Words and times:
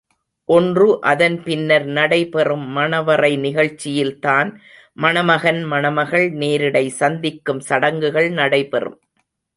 ஒன்று 0.49 0.85
அதன் 1.01 1.35
பின்னர் 1.43 1.85
நடை 1.85 2.19
பெறும் 2.29 2.63
மணவறை 2.67 3.31
நிகழ்ச்சியில்தான் 3.37 4.49
மணமகன் 4.97 5.61
மணமகள் 5.63 6.27
நேரிடை 6.31 6.85
சந்திக்கும் 7.01 7.61
சடங்குகள் 7.69 8.31
நடைபெறும். 8.31 8.99